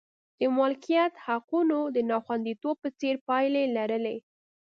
[0.39, 4.17] د مالکیت حقوقو د ناخوندیتوب په څېر پایلې یې لرلې.